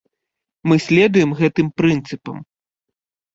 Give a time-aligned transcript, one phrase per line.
[0.71, 2.37] Мы следуем гэтым прынцыпам.